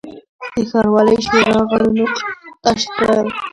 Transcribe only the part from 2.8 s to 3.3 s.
کړل.